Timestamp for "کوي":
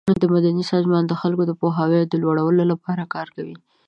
3.35-3.55